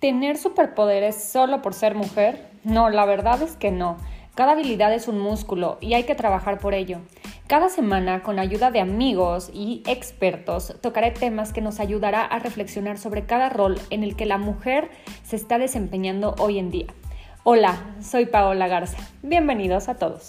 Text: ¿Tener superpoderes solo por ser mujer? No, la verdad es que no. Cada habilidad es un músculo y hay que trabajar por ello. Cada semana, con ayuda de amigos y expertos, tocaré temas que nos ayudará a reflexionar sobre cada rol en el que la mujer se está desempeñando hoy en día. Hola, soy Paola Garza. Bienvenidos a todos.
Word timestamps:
¿Tener 0.00 0.36
superpoderes 0.36 1.16
solo 1.16 1.62
por 1.62 1.72
ser 1.72 1.94
mujer? 1.94 2.50
No, 2.64 2.90
la 2.90 3.06
verdad 3.06 3.40
es 3.40 3.56
que 3.56 3.70
no. 3.70 3.96
Cada 4.34 4.52
habilidad 4.52 4.92
es 4.92 5.08
un 5.08 5.18
músculo 5.18 5.78
y 5.80 5.94
hay 5.94 6.04
que 6.04 6.14
trabajar 6.14 6.58
por 6.58 6.74
ello. 6.74 6.98
Cada 7.46 7.70
semana, 7.70 8.22
con 8.22 8.38
ayuda 8.38 8.70
de 8.70 8.80
amigos 8.80 9.50
y 9.54 9.82
expertos, 9.86 10.74
tocaré 10.82 11.12
temas 11.12 11.54
que 11.54 11.62
nos 11.62 11.80
ayudará 11.80 12.22
a 12.22 12.38
reflexionar 12.38 12.98
sobre 12.98 13.24
cada 13.24 13.48
rol 13.48 13.80
en 13.88 14.04
el 14.04 14.16
que 14.16 14.26
la 14.26 14.36
mujer 14.36 14.90
se 15.24 15.36
está 15.36 15.56
desempeñando 15.56 16.34
hoy 16.38 16.58
en 16.58 16.70
día. 16.70 16.88
Hola, 17.44 17.76
soy 18.02 18.26
Paola 18.26 18.68
Garza. 18.68 18.98
Bienvenidos 19.22 19.88
a 19.88 19.94
todos. 19.94 20.26